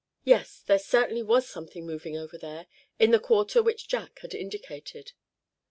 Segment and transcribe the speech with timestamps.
[0.23, 2.65] Yes, there certainly was something moving over there,
[2.97, 5.11] in the quarter which Jack had indicated.